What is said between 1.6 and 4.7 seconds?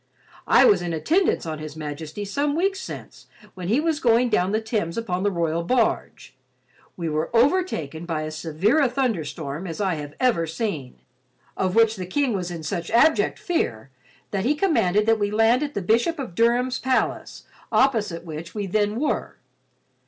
majesty some weeks since when he was going down the